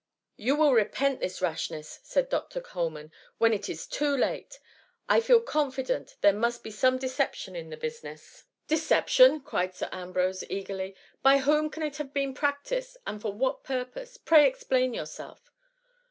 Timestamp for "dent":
5.85-6.15